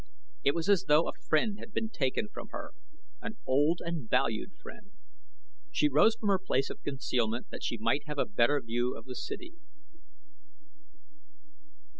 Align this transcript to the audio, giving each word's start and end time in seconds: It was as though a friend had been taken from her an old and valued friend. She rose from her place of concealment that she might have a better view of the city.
It 0.43 0.55
was 0.55 0.67
as 0.67 0.85
though 0.85 1.07
a 1.07 1.13
friend 1.13 1.59
had 1.59 1.73
been 1.73 1.87
taken 1.89 2.27
from 2.33 2.47
her 2.47 2.71
an 3.21 3.37
old 3.45 3.81
and 3.85 4.09
valued 4.09 4.53
friend. 4.57 4.93
She 5.69 5.87
rose 5.89 6.15
from 6.15 6.29
her 6.29 6.39
place 6.39 6.71
of 6.71 6.81
concealment 6.81 7.51
that 7.51 7.61
she 7.63 7.77
might 7.77 8.07
have 8.07 8.17
a 8.17 8.25
better 8.25 8.59
view 8.61 8.97
of 8.97 9.05
the 9.05 9.13
city. 9.13 9.53